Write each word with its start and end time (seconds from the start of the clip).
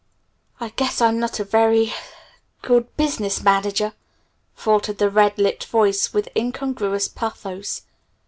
"I 0.59 0.69
guess 0.69 0.99
I'm 0.99 1.19
not 1.19 1.39
a 1.39 1.43
very 1.43 1.93
good 2.63 2.97
business 2.97 3.43
manager," 3.43 3.93
faltered 4.55 4.97
the 4.97 5.11
red 5.11 5.37
lipped 5.37 5.65
voice 5.67 6.11
with 6.11 6.27
incongruous 6.35 7.07
pathos. 7.07 7.83